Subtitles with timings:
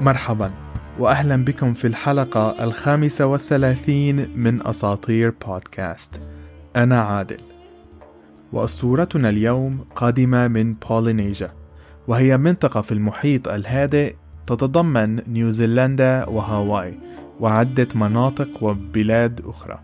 [0.00, 0.50] مرحبا
[0.98, 6.20] وأهلا بكم في الحلقة الخامسة والثلاثين من أساطير بودكاست.
[6.76, 7.40] أنا عادل.
[8.52, 11.52] وأسطورتنا اليوم قادمة من بولينيجيا
[12.08, 14.14] وهي منطقة في المحيط الهادئ
[14.46, 16.98] تتضمن نيوزيلندا وهاواي
[17.40, 19.78] وعدة مناطق وبلاد أخرى.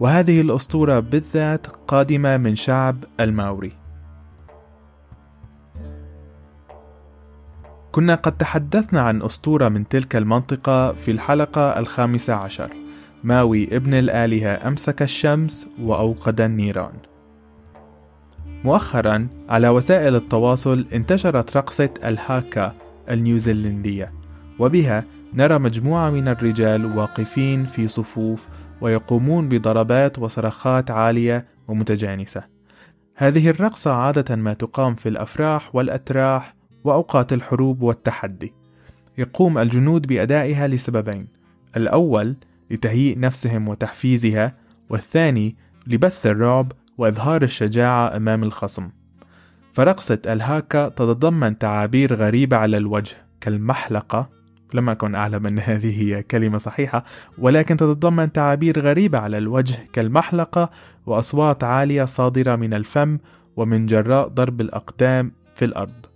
[0.00, 3.81] وهذه الأسطورة بالذات قادمة من شعب الماوري.
[7.92, 12.70] كنا قد تحدثنا عن أسطورة من تلك المنطقة في الحلقة الخامسة عشر.
[13.24, 16.92] ماوي ابن الآلهة أمسك الشمس وأوقد النيران.
[18.64, 22.74] مؤخرا على وسائل التواصل انتشرت رقصة الهاكا
[23.10, 24.12] النيوزيلندية.
[24.58, 25.04] وبها
[25.34, 28.48] نرى مجموعة من الرجال واقفين في صفوف
[28.80, 32.42] ويقومون بضربات وصرخات عالية ومتجانسة.
[33.14, 38.52] هذه الرقصة عادة ما تقام في الأفراح والأتراح وأوقات الحروب والتحدي.
[39.18, 41.28] يقوم الجنود بأدائها لسببين
[41.76, 42.36] الأول
[42.70, 44.56] لتهيئ نفسهم وتحفيزها
[44.90, 48.90] والثاني لبث الرعب وإظهار الشجاعة أمام الخصم.
[49.72, 54.28] فرقصة الهاكا تتضمن تعابير غريبة على الوجه كالمحلقة
[54.74, 57.04] لم أكن أعلم أن هذه هي كلمة صحيحة
[57.38, 60.70] ولكن تتضمن تعابير غريبة على الوجه كالمحلقة
[61.06, 63.18] وأصوات عالية صادرة من الفم
[63.56, 66.11] ومن جراء ضرب الأقدام في الأرض.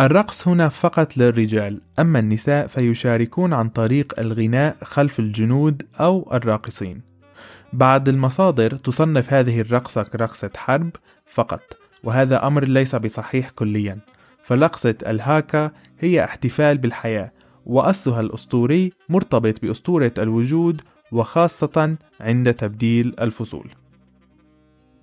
[0.00, 7.00] الرقص هنا فقط للرجال أما النساء فيشاركون عن طريق الغناء خلف الجنود أو الراقصين.
[7.72, 10.90] بعض المصادر تصنف هذه الرقصة كرقصة حرب
[11.26, 11.60] فقط
[12.04, 13.98] وهذا أمر ليس بصحيح كليا.
[14.44, 15.70] فرقصة الهاكا
[16.00, 17.32] هي احتفال بالحياة
[17.66, 20.80] وأسها الأسطوري مرتبط بأسطورة الوجود
[21.12, 23.70] وخاصة عند تبديل الفصول.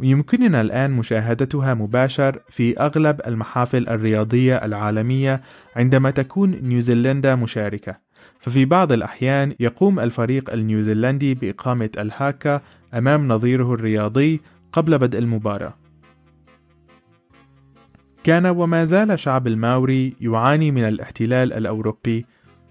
[0.02, 5.42] ويمكننا الآن مشاهدتها مباشر في أغلب المحافل الرياضية العالمية
[5.76, 7.98] عندما تكون نيوزيلندا مشاركة.
[8.40, 12.62] ففي بعض الأحيان يقوم الفريق النيوزيلندي بإقامة الهاكا
[12.94, 14.42] أمام نظيره الرياضي
[14.74, 15.74] قبل بدء المباراة.
[18.24, 22.26] كان وما زال شعب الماوري يعاني من الاحتلال الأوروبي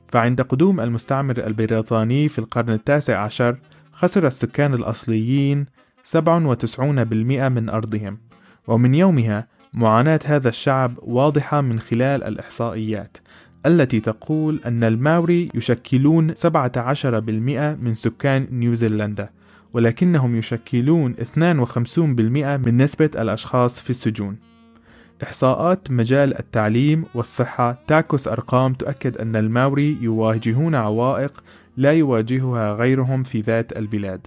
[0.08, 3.58] فعند قدوم المستعمر البريطاني في القرن التاسع عشر
[3.92, 5.66] خسر السكان الأصليين
[6.04, 8.18] 97% من أرضهم.
[8.66, 13.16] ومن يومها معاناة هذا الشعب واضحة من خلال الإحصائيات
[13.66, 16.46] التي تقول أن الماوري يشكلون 17%
[17.80, 19.30] من سكان نيوزيلندا
[19.72, 24.36] ولكنهم يشكلون 52% من نسبة الأشخاص في السجون.
[25.22, 31.42] إحصاءات مجال التعليم والصحة تعكس أرقام تؤكد أن الماوري يواجهون عوائق
[31.76, 34.26] لا يواجهها غيرهم في ذات البلاد.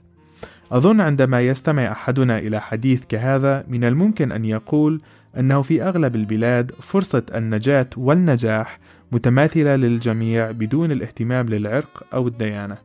[0.73, 5.01] أظن عندما يستمع أحدنا إلى حديث كهذا من الممكن أن يقول
[5.37, 8.79] أنه في أغلب البلاد فرصة النجاة والنجاح
[9.11, 12.77] متماثلة للجميع بدون الاهتمام للعرق أو الديانة.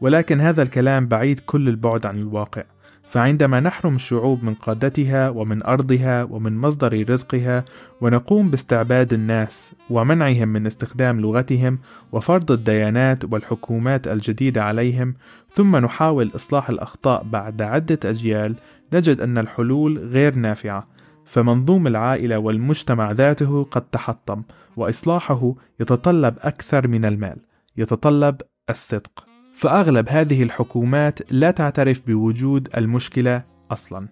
[0.00, 2.62] ولكن هذا الكلام بعيد كل البعد عن الواقع.
[3.10, 7.64] فعندما نحرم الشعوب من قادتها ومن أرضها ومن مصدر رزقها
[8.00, 11.78] ونقوم باستعباد الناس ومنعهم من استخدام لغتهم
[12.12, 15.14] وفرض الديانات والحكومات الجديدة عليهم
[15.52, 18.54] ثم نحاول إصلاح الأخطاء بعد عدة أجيال
[18.92, 20.86] نجد أن الحلول غير نافعة.
[21.24, 24.42] فمنظوم العائلة والمجتمع ذاته قد تحطم
[24.76, 27.36] وإصلاحه يتطلب أكثر من المال
[27.76, 29.29] يتطلب الصدق.
[29.60, 34.08] فأغلب هذه الحكومات لا تعترف بوجود المشكلة أصلا.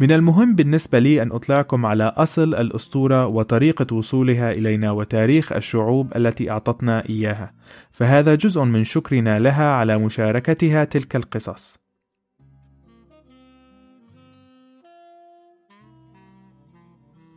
[0.00, 6.50] من المهم بالنسبة لي أن أطلعكم على أصل الأسطورة وطريقة وصولها إلينا وتاريخ الشعوب التي
[6.50, 7.52] أعطتنا إياها،
[7.90, 11.78] فهذا جزء من شكرنا لها على مشاركتها تلك القصص.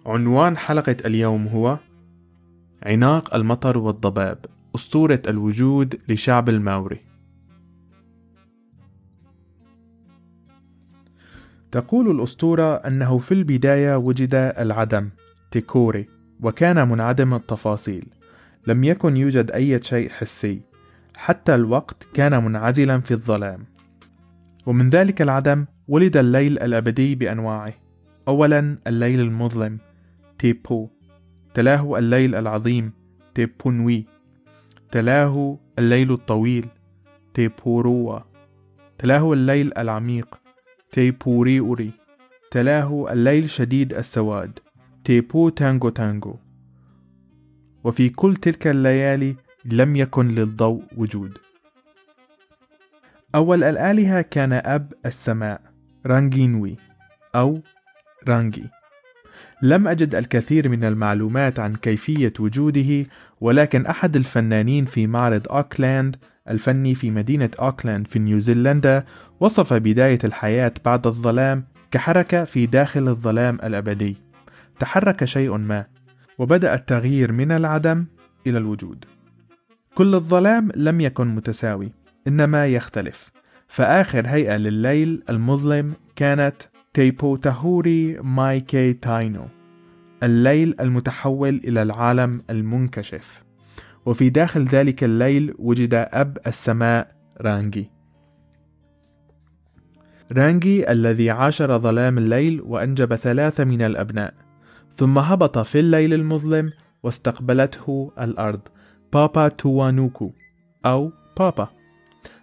[0.06, 1.78] عنوان حلقة اليوم هو
[2.84, 7.00] عناق المطر والضباب أسطورة الوجود لشعب الماوري.
[11.72, 15.10] تقول الأسطورة أنه في البداية وجد العدم
[15.52, 16.08] تيكوري
[16.42, 18.06] وكان منعدم التفاصيل.
[18.68, 20.62] لم يكن يوجد أي شيء حسي.
[21.16, 23.66] حتى الوقت كان منعزلا في الظلام.
[24.66, 27.74] ومن ذلك العدم ولد الليل الأبدي بأنواعه.
[28.28, 29.78] أولا الليل المظلم
[30.40, 30.90] تيبو.
[31.54, 32.92] تلاه الليل العظيم
[33.36, 34.19] تيبونوي.
[34.92, 36.68] تلاه الليل الطويل
[37.34, 38.20] تيبوروا.
[38.98, 40.40] تلاه الليل العميق
[40.92, 41.92] تيبوريوري.
[42.52, 44.60] تلاه الليل شديد السواد
[45.04, 46.36] تيبو تانجو تانجو
[47.84, 51.38] وفي كل تلك الليالي لم يكن للضوء وجود.
[53.36, 55.62] أول الآلهة كان أب السماء
[56.06, 56.78] رانجينوي
[57.36, 57.62] أو
[58.28, 58.70] رانجي
[59.62, 63.06] لم أجد الكثير من المعلومات عن كيفية وجوده
[63.42, 66.16] ولكن أحد الفنانين في معرض أوكلاند
[66.50, 69.06] الفني في مدينة أوكلاند في نيوزيلندا
[69.40, 74.18] وصف بداية الحياة بعد الظلام كحركة في داخل الظلام الأبدي.
[74.80, 75.86] تحرك شيء ما
[76.38, 78.06] وبدأ التغيير من العدم
[78.48, 79.06] إلى الوجود.
[79.96, 81.92] كل الظلام لم يكن متساوي
[82.28, 83.32] إنما يختلف.
[83.68, 86.56] فآخر هيئة لليل المظلم كانت
[86.94, 89.48] تيبو تهوري مايكي تاينو
[90.24, 93.44] الليل المتحول إلى العالم المنكشف.
[94.06, 97.92] وفي داخل ذلك الليل وجد أب السماء رانجي.
[100.32, 104.34] رانجي الذي عاشر ظلام الليل وأنجب ثلاثة من الأبناء
[104.96, 106.72] ثم هبط في الليل المظلم
[107.04, 108.62] واستقبلته الأرض
[109.14, 110.32] بابا توانوكو
[110.86, 111.70] أو بابا.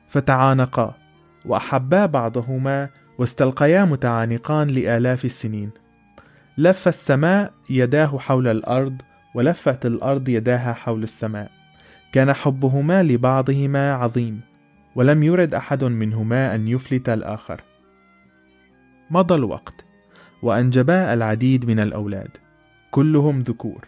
[0.08, 0.94] فتعانقا
[1.46, 5.70] وأحبا بعضهما واستلقيا متعانقان لآلاف السنين.
[6.58, 9.02] لف السماء يداه حول الأرض
[9.34, 11.50] ولفت الأرض يداها حول السماء.
[12.12, 14.40] كان حبهما لبعضهما عظيم
[14.94, 17.60] ولم يرد أحد منهما أن يفلت الآخر.
[19.10, 19.84] مضى الوقت
[20.42, 22.30] وأنجبا العديد من الأولاد
[22.90, 23.84] كلهم ذكور.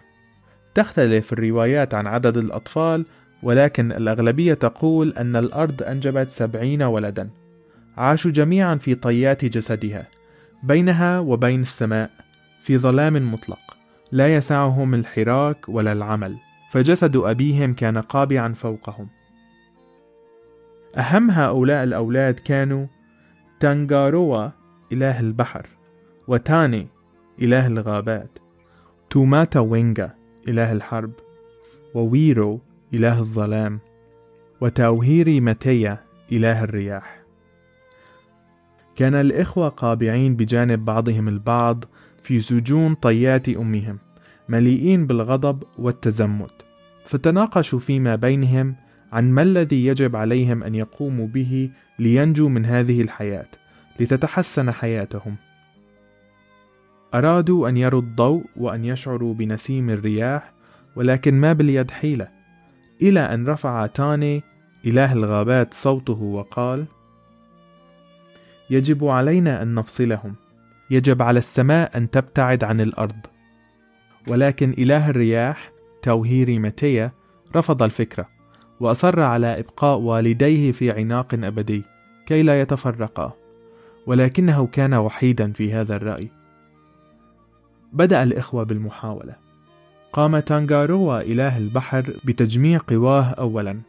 [0.75, 3.07] تختلف الروايات عن عدد الأطفال
[3.43, 7.31] ولكن الأغلبية تقول أن الأرض أنجبت سبعين ولدا.
[7.99, 10.09] عاشوا جميعا في طيات جسدها
[10.63, 12.11] بينها وبين السماء
[12.63, 13.77] في ظلام مطلق
[14.13, 16.37] لا يسعهم الحراك ولا العمل
[16.71, 19.09] فجسد أبيهم كان قابعا فوقهم.
[20.97, 22.87] أهم هؤلاء الأولاد كانوا
[23.61, 24.49] تانغاروا
[24.93, 25.67] إله البحر
[26.29, 26.87] وتاني
[27.43, 28.39] إله الغابات
[29.11, 30.15] توماتا وينجا
[30.49, 31.13] إله الحرب
[31.95, 32.61] وويرو
[32.95, 33.81] إله الظلام
[34.61, 37.28] وتاوهيري ماتيا إله الرياح.
[38.99, 41.85] كان الإخوة قابعين بجانب بعضهم البعض
[42.23, 43.99] في سجون طيات أمهم
[44.49, 46.55] مليئين بالغضب والتزمت.
[47.05, 48.75] فتناقشوا فيما بينهم
[49.13, 53.47] عن ما الذي يجب عليهم أن يقوموا به لينجوا من هذه الحياة
[54.01, 55.37] لتتحسن حياتهم.
[57.15, 60.53] أرادوا أن يروا الضوء وأن يشعروا بنسيم الرياح
[60.97, 62.29] ولكن ما باليد حيلة
[63.03, 64.43] إلى أن رفع تاني
[64.87, 66.87] إله الغابات صوته وقال
[68.71, 70.35] يجب علينا أن نفصلهم.
[70.91, 73.27] يجب على السماء أن تبتعد عن الأرض.
[74.29, 75.73] ولكن إله الرياح
[76.03, 77.13] توهيري ماتيا
[77.57, 78.29] رفض الفكرة
[78.81, 81.83] وأصر على إبقاء والديه في عناق أبدي
[82.27, 83.33] كي لا يتفرقا.
[84.07, 86.31] ولكنه كان وحيدا في هذا الرأي.
[87.93, 89.35] بدأ الإخوة بالمحاولة.
[90.13, 93.81] قام تانغاروا إله البحر بتجميع قواه أولا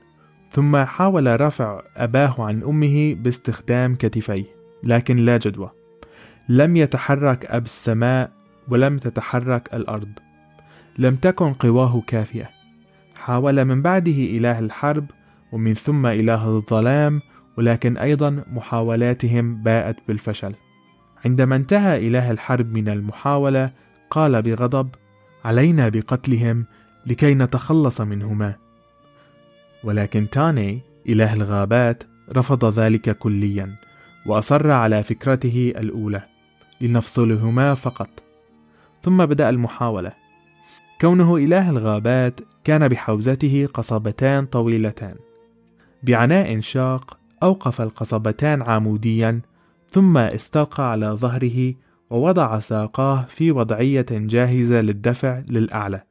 [0.51, 4.58] ثم حاول رفع أباه عن أمه باستخدام كتفيه.
[4.83, 5.71] لكن لا جدوى.
[6.49, 8.31] لم يتحرك أب السماء
[8.67, 10.09] ولم تتحرك الأرض.
[10.97, 12.49] لم تكن قواه كافية.
[13.15, 15.05] حاول من بعده إله الحرب
[15.51, 17.21] ومن ثم إله الظلام
[17.57, 20.53] ولكن أيضا محاولاتهم باءت بالفشل.
[21.25, 23.71] عندما انتهى إله الحرب من المحاولة
[24.09, 24.89] قال بغضب
[25.45, 26.65] علينا بقتلهم
[27.05, 28.55] لكي نتخلص منهما.
[29.83, 32.03] ولكن تاني إله الغابات
[32.35, 33.75] رفض ذلك كليا.
[34.25, 36.21] وأصر على فكرته الأولى
[36.81, 38.09] لنفصلهما فقط.
[39.01, 40.11] ثم بدأ المحاولة.
[41.01, 45.15] كونه إله الغابات كان بحوزته قصبتان طويلتان.
[46.03, 49.41] بعناء شاق أوقف القصبتان عموديا
[49.91, 51.73] ثم استلقى على ظهره
[52.09, 56.03] ووضع ساقاه في وضعية جاهزة للدفع للأعلى.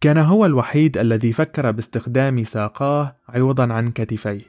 [0.00, 4.46] كان هو الوحيد الذي فكر باستخدام ساقاه عوضا عن كتفيه،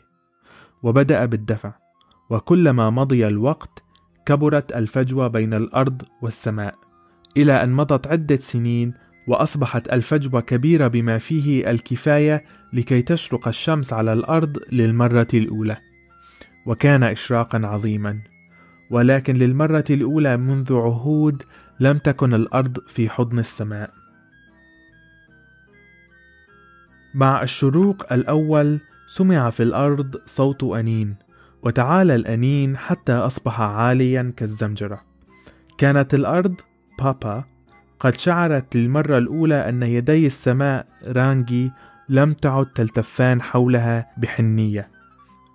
[0.83, 1.73] وبدأ بالدفع،
[2.31, 3.83] وكلما مضي الوقت
[4.25, 6.75] كبرت الفجوة بين الأرض والسماء،
[7.37, 8.93] إلى أن مضت عدة سنين
[9.27, 15.77] وأصبحت الفجوة كبيرة بما فيه الكفاية لكي تشرق الشمس على الأرض للمرة الأولى،
[16.65, 18.19] وكان إشراقا عظيما
[18.91, 21.43] ولكن للمرة الأولى منذ عهود
[21.79, 23.93] لم تكن الأرض في حضن السماء.
[27.13, 31.15] مع الشروق الأول سمع في الأرض صوت أنين،
[31.63, 35.01] وتعالى الأنين حتى أصبح عاليا كالزمجرة.
[35.77, 36.61] كانت الأرض
[36.99, 37.43] بابا
[37.99, 41.71] قد شعرت للمرة الأولى أن يدي السماء رانجي
[42.09, 44.87] لم تعد تلتفان حولها بحنية.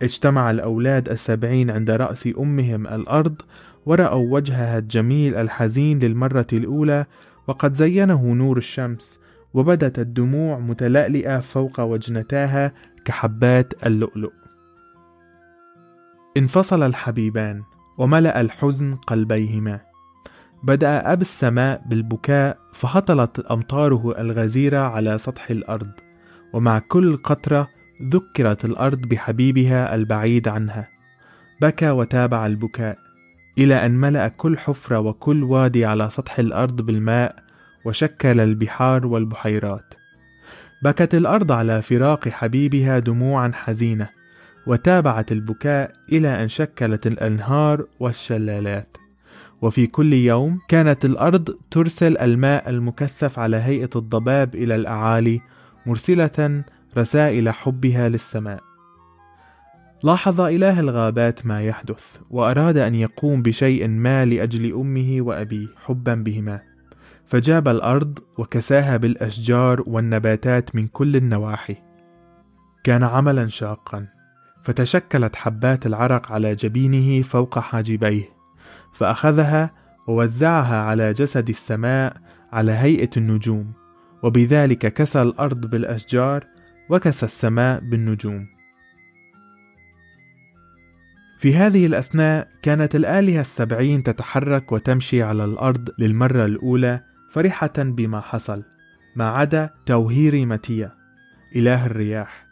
[0.02, 3.42] اجتمع الأولاد السبعين عند رأس أمهم الأرض
[3.86, 7.06] ورأوا وجهها الجميل الحزين للمرة الأولى
[7.46, 9.20] وقد زينه نور الشمس
[9.54, 12.72] وبدت الدموع متلألئة فوق وجنتاها
[13.04, 14.32] كحبات اللؤلؤ
[16.36, 17.62] انفصل الحبيبان
[17.98, 19.80] وملأ الحزن قلبيهما.
[20.62, 25.90] بدأ أب السماء بالبكاء فهطلت أمطاره الغزيرة على سطح الأرض
[26.52, 27.68] ومع كل قطرة
[28.02, 30.88] ذكرت الأرض بحبيبها البعيد عنها.
[31.62, 32.98] بكى وتابع البكاء
[33.58, 37.36] إلى أن ملأ كل حفرة وكل وادي على سطح الأرض بالماء
[37.84, 39.94] وشكل البحار والبحيرات.
[40.84, 44.15] بكت الأرض على فراق حبيبها دموعا حزينة
[44.66, 48.96] وتابعت البكاء إلى أن شكلت الأنهار والشلالات.
[49.62, 55.40] وفي كل يوم كانت الأرض ترسل الماء المكثف على هيئة الضباب إلى الأعالي
[55.86, 56.64] مرسلة
[56.98, 58.60] رسائل حبها للسماء.
[60.02, 66.60] لاحظ إله الغابات ما يحدث وأراد أن يقوم بشيء ما لأجل أمه وأبيه حبا بهما.
[67.26, 71.76] فجاب الأرض وكساها بالأشجار والنباتات من كل النواحي.
[72.84, 74.15] كان عملا شاقا.
[74.66, 78.24] فتشكلت حبات العرق على جبينه فوق حاجبيه
[78.92, 79.70] فأخذها
[80.06, 82.16] ووزعها على جسد السماء
[82.52, 83.72] على هيئة النجوم
[84.22, 86.46] وبذلك كسى الأرض بالأشجار
[86.90, 88.46] وكسى السماء بالنجوم.
[91.38, 97.00] في هذه الأثناء كانت الآلهة السبعين تتحرك وتمشي على الأرض للمرة الأولى
[97.32, 98.62] فرحة بما حصل
[99.16, 100.92] ما عدا توهيري متيا
[101.56, 102.45] إله الرياح.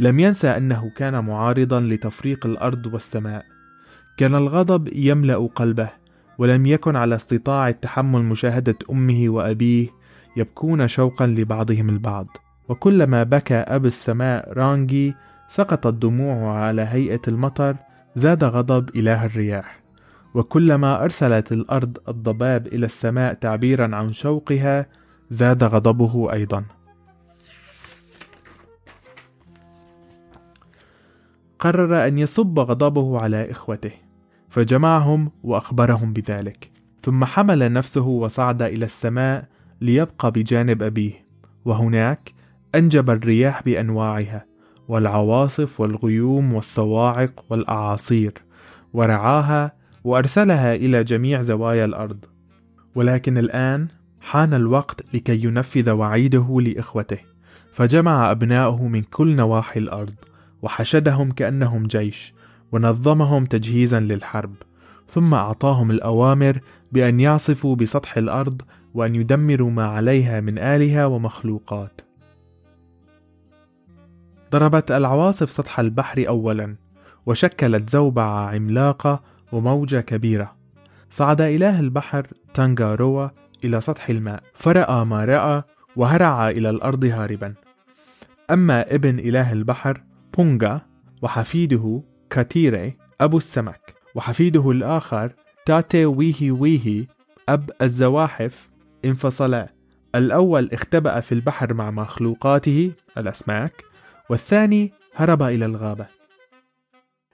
[0.00, 3.44] لم ينسى أنه كان معارضا لتفريق الأرض والسماء.
[4.16, 5.90] كان الغضب يملأ قلبه
[6.38, 9.88] ولم يكن على استطاعة تحمل مشاهدة أمه وأبيه
[10.36, 12.26] يبكون شوقا لبعضهم البعض.
[12.68, 15.14] وكلما بكى أب السماء رانجي
[15.48, 17.76] سقطت دموعه على هيئة المطر
[18.14, 19.80] زاد غضب إله الرياح.
[20.34, 24.86] وكلما أرسلت الأرض الضباب إلى السماء تعبيرا عن شوقها
[25.30, 26.64] زاد غضبه أيضا.
[31.58, 33.90] قرر أن يصب غضبه على إخوته
[34.48, 36.70] فجمعهم وأخبرهم بذلك.
[37.02, 39.44] ثم حمل نفسه وصعد إلى السماء
[39.80, 41.12] ليبقى بجانب أبيه
[41.64, 42.32] وهناك
[42.74, 44.46] أنجب الرياح بأنواعها
[44.88, 48.32] والعواصف والغيوم والصواعق والأعاصير
[48.92, 49.72] ورعاها
[50.04, 52.24] وأرسلها إلى جميع زوايا الأرض.
[52.94, 53.88] ولكن الآن
[54.20, 57.18] حان الوقت لكي ينفذ وعيده لإخوته
[57.72, 60.14] فجمع أبناؤه من كل نواحي الأرض.
[60.62, 62.34] وحشدهم كأنهم جيش
[62.72, 64.54] ونظمهم تجهيزا للحرب
[65.08, 66.60] ثم أعطاهم الأوامر
[66.92, 68.62] بأن يعصفوا بسطح الأرض
[68.94, 72.00] وأن يدمروا ما عليها من آلهة ومخلوقات.
[74.52, 76.76] ضربت العواصف سطح البحر أولا
[77.26, 79.22] وشكلت زوبعة عملاقة
[79.52, 80.56] وموجة كبيرة.
[81.10, 83.28] صعد إله البحر تانغاروا
[83.64, 85.62] إلى سطح الماء فرأى ما رأى
[85.96, 87.54] وهرع إلى الأرض هاربا.
[88.50, 90.02] أما ابن إله البحر
[90.38, 90.80] بونغا
[91.22, 95.32] وحفيده كاتيري أبو السمك وحفيده الآخر
[95.66, 97.06] تاتي ويهي ويهي
[97.48, 98.70] أب الزواحف
[99.04, 99.68] انفصلا
[100.14, 103.84] الأول اختبأ في البحر مع مخلوقاته الأسماك
[104.30, 106.06] والثاني هرب إلى الغابة.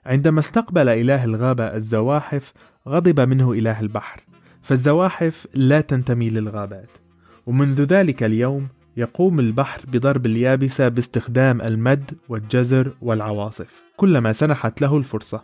[0.05, 2.53] عندما استقبل إله الغابة الزواحف
[2.87, 4.23] غضب منه إله البحر
[4.61, 6.89] فالزواحف لا تنتمي للغابات.
[7.45, 13.83] ومنذ ذلك اليوم يقوم البحر بضرب اليابسة باستخدام المد والجزر والعواصف.
[13.97, 15.41] كلما سنحت له الفرصة.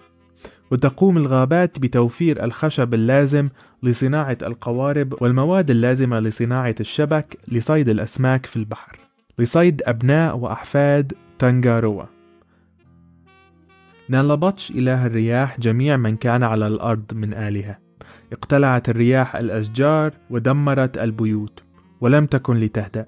[0.71, 3.49] وتقوم الغابات بتوفير الخشب اللازم
[3.83, 8.99] لصناعة القوارب والمواد اللازمة لصناعة الشبك لصيد الأسماك في البحر.
[9.39, 12.03] لصيد أبناء وأحفاد تانغاروا
[14.09, 17.79] نال بطش إله الرياح جميع من كان على الأرض من آلهة.
[18.33, 21.63] اقتلعت الرياح الأشجار ودمرت البيوت.
[22.01, 23.05] ولم تكن لتهدأ.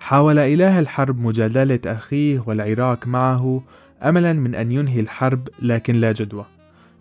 [0.00, 3.62] حاول إله الحرب مجادلة أخيه والعراك معه
[4.02, 6.46] أملا من أن ينهي الحرب لكن لا جدوى.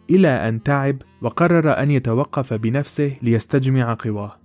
[0.09, 4.35] إلى أن تعب وقرر أن يتوقف بنفسه ليستجمع قواه.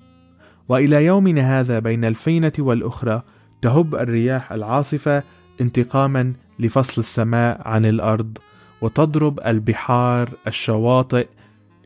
[0.69, 3.23] وإلى يومنا هذا بين الفينة والأخرى
[3.63, 5.23] تهب الرياح العاصفة
[5.61, 8.39] انتقاما لفصل السماء عن الأرض
[8.81, 11.27] وتضرب البحار الشواطئ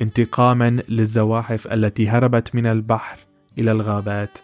[0.03, 3.19] انتقاما للزواحف التي هربت من البحر
[3.59, 4.39] إلى الغابات.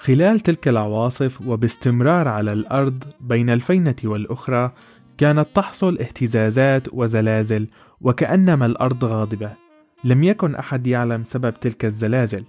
[0.00, 4.72] خلال تلك العواصف وباستمرار على الأرض بين الفينة والأخرى
[5.18, 7.68] كانت تحصل اهتزازات وزلازل
[8.00, 9.50] وكأنما الأرض غاضبة.
[10.04, 12.44] لم يكن أحد يعلم سبب تلك الزلازل.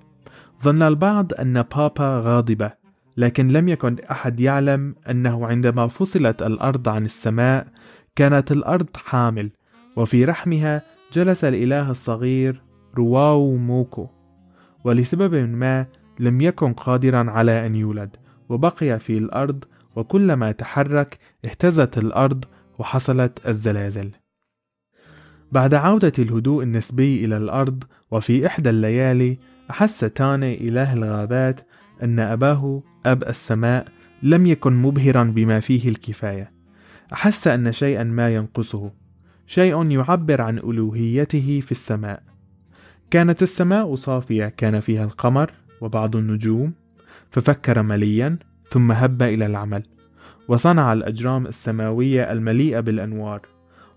[0.64, 2.72] ظن البعض أن بابا غاضبة
[3.18, 7.68] لكن لم يكن أحد يعلم أنه عندما فصلت الأرض عن السماء
[8.16, 9.52] كانت الأرض حامل
[9.96, 10.82] وفي رحمها
[11.14, 12.62] جلس الإله الصغير
[12.98, 14.08] رواو موكو.
[14.84, 15.86] ولسبب ما
[16.20, 18.16] لم يكن قادرا على أن يولد
[18.50, 19.64] وبقي في الأرض
[19.96, 22.46] وكلما تحرك اهتزت الأرض
[22.80, 24.12] وحصلت الزلازل.
[25.52, 29.38] بعد عودة الهدوء النسبي إلى الأرض وفي إحدى الليالي
[29.72, 31.62] أحس تاني إله الغابات
[32.04, 33.86] أن أباه أب السماء
[34.24, 36.52] لم يكن مبهرا بما فيه الكفاية.
[37.14, 38.92] أحس أن شيئا ما ينقصه
[39.48, 42.24] شيء يعبر عن ألوهيته في السماء.
[43.12, 46.74] كانت السماء صافية كان فيها القمر وبعض النجوم
[47.32, 49.84] ففكر مليا ثم هب إلى العمل
[50.48, 53.42] وصنع الأجرام السماوية المليئة بالأنوار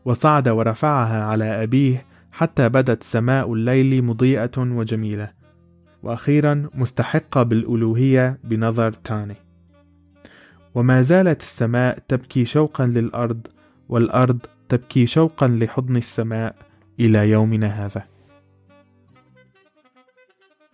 [0.04, 5.30] وصعد ورفعها على أبيه حتى بدت سماء الليل مضيئة وجميلة
[6.02, 9.36] وأخيرا مستحقة بالألوهية بنظر تاني.
[10.74, 13.46] وما زالت السماء تبكي شوقا للأرض
[13.88, 16.56] والأرض تبكي شوقا لحضن السماء
[17.00, 18.11] إلى يومنا هذا.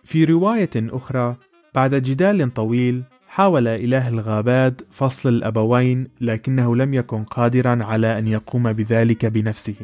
[0.09, 1.35] في رواية أخرى
[1.75, 8.73] بعد جدال طويل حاول إله الغابات فصل الأبوين لكنه لم يكن قادرا على أن يقوم
[8.73, 9.75] بذلك بنفسه.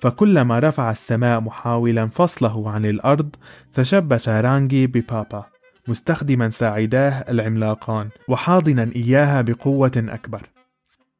[0.00, 3.36] فكلما رفع السماء محاولا فصله عن الأرض
[3.72, 5.46] تشبث رانجي ببابا
[5.88, 10.42] مستخدما ساعداه العملاقان وحاضنا إياها بقوة أكبر.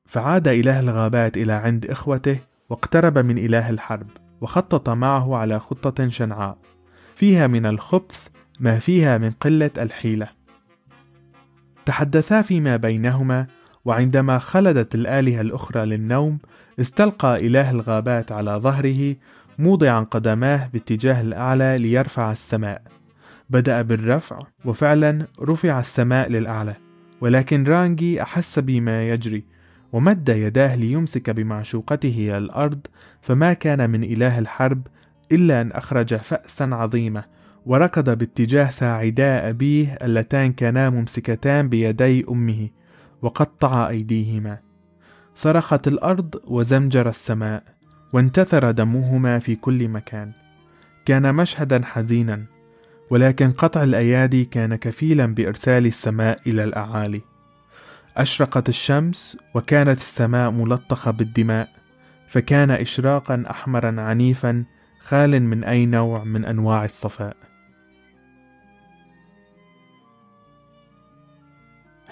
[0.06, 2.38] فعاد إله الغابات إلى عند إخوته
[2.70, 4.06] واقترب من إله الحرب
[4.40, 6.71] وخطط معه على خطة شنعاء.
[7.14, 8.28] فيها من الخبث
[8.60, 10.28] ما فيها من قلة الحيلة.
[11.86, 13.46] تحدثا فيما بينهما
[13.84, 16.38] وعندما خلدت الآلهة الأخرى للنوم
[16.80, 19.16] استلقى إله الغابات على ظهره
[19.58, 22.82] موضعا قدماه باتجاه الأعلى ليرفع السماء.
[23.50, 26.76] بدأ بالرفع وفعلا رفع السماء للأعلى.
[27.20, 29.44] ولكن رانجي أحس بما يجري
[29.92, 32.86] ومد يداه ليمسك بمعشوقته الأرض
[33.20, 34.86] فما كان من إله الحرب
[35.32, 37.24] إلا أن أخرج فأسا عظيمة
[37.66, 42.68] وركض باتجاه ساعدا أبيه اللتان كانا ممسكتان بيدي أمه
[43.22, 44.58] وقطع أيديهما.
[45.34, 47.62] صرخت الأرض وزمجر السماء
[48.12, 50.32] وانتثر دمهما في كل مكان.
[51.04, 52.44] كان مشهدا حزينا
[53.10, 57.20] ولكن قطع الأيادي كان كفيلا بإرسال السماء إلى الأعالي.
[58.16, 61.68] أشرقت الشمس وكانت السماء ملطخة بالدماء
[62.28, 64.64] فكان إشراقا أحمرا عنيفا
[65.02, 67.36] خال من أي نوع من أنواع الصفاء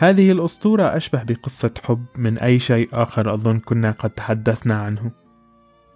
[0.01, 5.11] هذه الأسطورة أشبه بقصة حب من أي شيء آخر أظن كنا قد تحدثنا عنه.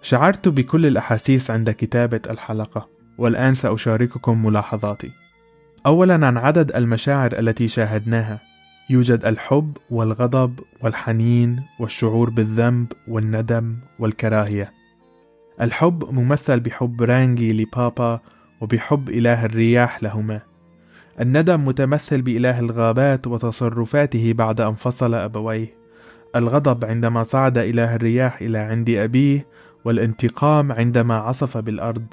[0.01, 5.11] شعرت بكل الأحاسيس عند كتابة الحلقة، والآن سأشارككم ملاحظاتي.
[5.85, 8.39] أولاً عن عدد المشاعر التي شاهدناها.
[8.89, 14.74] يوجد الحب والغضب والحنين والشعور بالذنب والندم والكراهية.
[15.61, 18.19] الحب ممثل بحب رانجي لبابا
[18.61, 20.41] وبحب إله الرياح لهما.
[21.21, 25.73] الندم متمثل بإله الغابات وتصرفاته بعد أن فصل أبويه.
[26.35, 29.47] الغضب عندما صعد إله الرياح إلى عند أبيه
[29.85, 32.05] والانتقام عندما عصف بالأرض.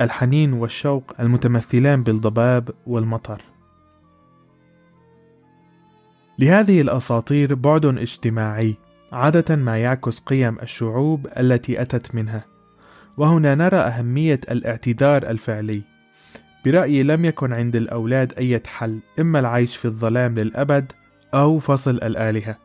[0.00, 3.42] الحنين والشوق المتمثلان بالضباب والمطر.
[6.38, 8.76] لهذه الأساطير بعد اجتماعي
[9.12, 12.57] عادة ما يعكس قيم الشعوب التي أتت منها.
[13.18, 15.82] وهنا نرى أهمية الاعتذار الفعلي.
[16.64, 20.92] برأيي لم يكن عند الأولاد أي حل إما العيش في الظلام للأبد
[21.34, 22.56] أو فصل الآلهة.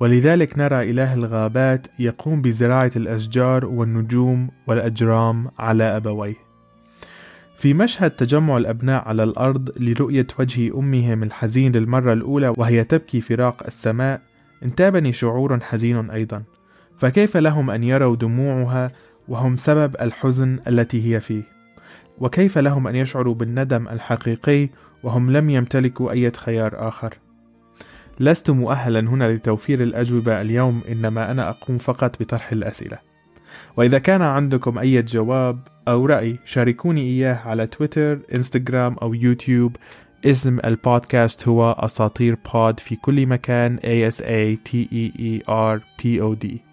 [0.00, 6.36] ولذلك نرى إله الغابات يقوم بزراعة الأشجار والنجوم والأجرام على أبويه.
[7.58, 13.62] في مشهد تجمع الأبناء على الأرض لرؤية وجه أمهم الحزين للمرة الأولى وهي تبكي فراق
[13.66, 14.20] السماء
[14.62, 16.42] انتابني شعور حزين أيضا.
[16.98, 18.90] فكيف لهم أن يروا دموعها
[19.28, 21.42] وهم سبب الحزن التي هي فيه.
[22.18, 24.68] وكيف لهم أن يشعروا بالندم الحقيقي
[25.02, 27.14] وهم لم يمتلكوا أي خيار آخر؟
[28.20, 32.98] لست مؤهلا هنا لتوفير الأجوبة اليوم إنما أنا أقوم فقط بطرح الأسئلة.
[33.76, 35.58] وإذا كان عندكم أي جواب
[35.88, 39.76] أو رأي شاركوني إياه على تويتر إنستغرام أو يوتيوب.
[40.24, 45.80] اسم البودكاست هو أساطير بود في كل مكان A S A T E E R
[46.02, 46.65] P O D.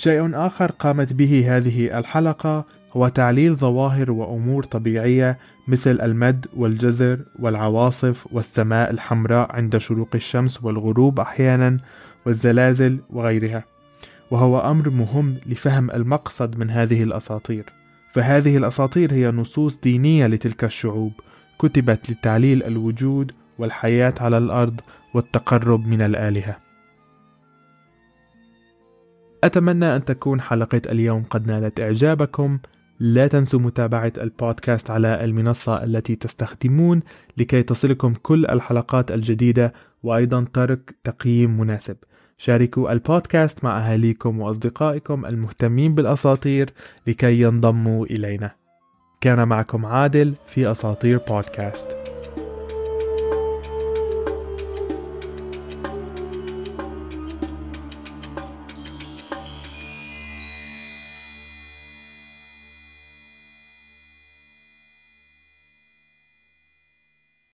[0.00, 8.26] شيء آخر قامت به هذه الحلقة هو تعليل ظواهر وأمور طبيعية مثل المد والجزر والعواصف
[8.32, 11.78] والسماء الحمراء عند شروق الشمس والغروب أحيانا
[12.26, 13.64] والزلازل وغيرها
[14.30, 17.64] وهو أمر مهم لفهم المقصد من هذه الأساطير.
[18.12, 21.12] فهذه الأساطير هي نصوص دينية لتلك الشعوب
[21.58, 24.80] كتبت لتعليل الوجود والحياة على الأرض
[25.14, 26.69] والتقرب من الآلهة.
[29.44, 32.58] أتمنى أن تكون حلقة اليوم قد نالت إعجابكم.
[33.00, 37.02] لا تنسوا متابعة البودكاست على المنصة التي تستخدمون
[37.36, 39.72] لكي تصلكم كل الحلقات الجديدة
[40.02, 41.96] وأيضا ترك تقييم مناسب.
[42.38, 46.72] شاركوا البودكاست مع أهاليكم وأصدقائكم المهتمين بالأساطير
[47.06, 48.50] لكي ينضموا إلينا.
[49.20, 51.99] كان معكم عادل في أساطير بودكاست.